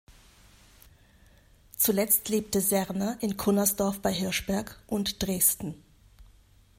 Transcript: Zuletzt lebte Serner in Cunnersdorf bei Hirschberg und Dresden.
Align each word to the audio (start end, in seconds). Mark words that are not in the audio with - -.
Zuletzt 1.77 2.27
lebte 2.29 2.59
Serner 2.59 3.17
in 3.21 3.37
Cunnersdorf 3.37 3.99
bei 4.01 4.11
Hirschberg 4.11 4.79
und 4.87 5.21
Dresden. 5.21 5.75